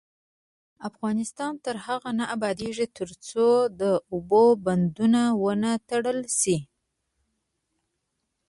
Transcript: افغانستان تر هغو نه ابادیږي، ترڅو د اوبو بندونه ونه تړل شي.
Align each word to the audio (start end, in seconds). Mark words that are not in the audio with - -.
افغانستان 0.89 1.53
تر 1.65 1.75
هغو 1.85 2.09
نه 2.19 2.25
ابادیږي، 2.35 2.87
ترڅو 2.97 3.47
د 3.81 3.81
اوبو 4.11 4.43
بندونه 4.65 5.21
ونه 5.43 5.71
تړل 5.89 6.19
شي. 6.39 6.57